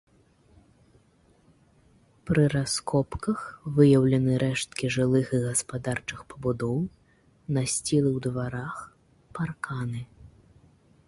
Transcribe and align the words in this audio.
Пры 2.29 2.43
раскопках 2.53 3.39
выяўлены 3.75 4.33
рэшткі 4.45 4.85
жылых 4.95 5.27
і 5.39 5.43
гаспадарчых 5.47 6.19
пабудоў, 6.33 6.77
насцілы 7.59 8.09
ў 8.17 8.25
дварах, 8.27 8.75
парканы. 9.37 10.01